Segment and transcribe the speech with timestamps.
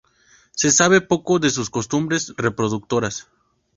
[0.59, 3.27] Se sabe poco de sus costumbres reproductoras.